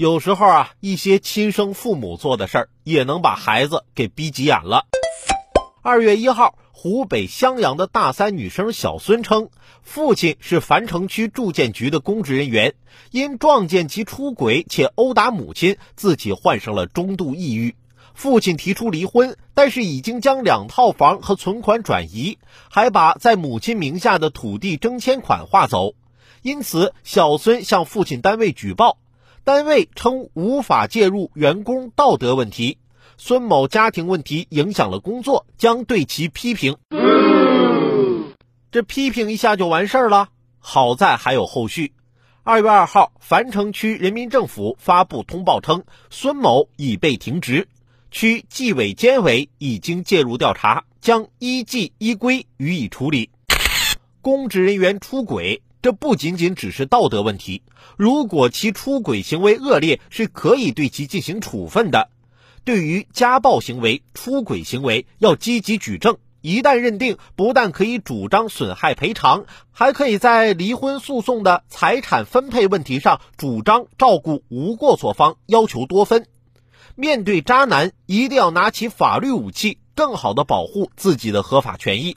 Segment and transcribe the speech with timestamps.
[0.00, 4.86] 有时候啊，一些亲生父母做的事儿，也能把孩子给逼急眼了。
[5.82, 9.50] 二月一号，湖北襄阳的大三女生小孙称，
[9.82, 12.72] 父亲是樊城区住建局的公职人员，
[13.10, 17.74] 因撞见其出轨且殴打母亲，自己患上了中度抑郁。
[18.14, 22.38] 父亲提出离婚，但是已经将两套房和存款转移，
[22.70, 25.92] 还把在母亲名下的土地征迁款划走。
[26.40, 28.96] 因此，小孙向父亲单位举报。
[29.42, 32.78] 单位称无法介入员工道德问题，
[33.16, 36.76] 孙某家庭问题影响了工作，将对其批评。
[38.70, 40.28] 这批评一下就完事儿了？
[40.58, 41.94] 好在还有后续。
[42.42, 47.66] 二月二号，樊城区人民政府发布通报称，孙某已被停职，
[48.10, 53.30] 区纪委监委已经介入调查，将依纪依规予以处理。
[54.20, 55.62] 公职人员出轨。
[55.82, 57.62] 这不仅仅只是道德问题，
[57.96, 62.10] 如果其出轨行为恶劣，是可以对其进行处分的。
[62.64, 66.18] 对于家暴行为、出轨行为，要积极举证。
[66.42, 76.26] 一旦认定，不但可以主张损害赔偿，还可以在离婚诉讼的财产分配问题上主张照顾无过错方，要求多分。
[76.94, 82.16] 面对渣男，一定要拿起法律武器，更好的保护自己的合法权益。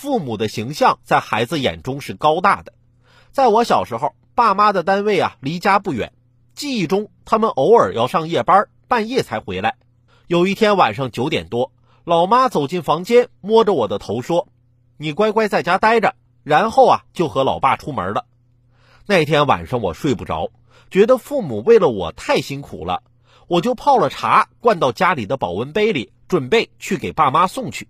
[0.00, 2.72] 父母的形象在孩子眼中是高大的。
[3.32, 6.12] 在我小时候，爸妈的单位啊离家不远，
[6.54, 9.74] 记忆中他们偶尔要上夜班，半夜才回来。
[10.28, 11.72] 有一天晚上九点多，
[12.04, 14.46] 老妈走进房间，摸着我的头说
[14.98, 18.24] ：“你乖乖在家待着。”然后啊就和老爸出门了。
[19.04, 20.52] 那天晚上我睡不着，
[20.92, 23.02] 觉得父母为了我太辛苦了，
[23.48, 27.88] 我就泡了茶，灌到家里的保温杯里，准备去给爸妈送去。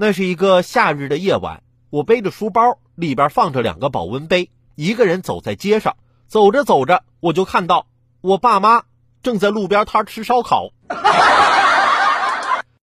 [0.00, 5.96] 那是一个夏日的夜晚，我背着书包，里边放着两个保温杯，一个人走在街上。
[6.28, 7.88] 走着走着，我就看到
[8.20, 8.84] 我爸妈
[9.24, 10.68] 正在路边摊吃烧烤。